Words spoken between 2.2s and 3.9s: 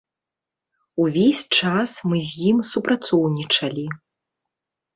з ім супрацоўнічалі.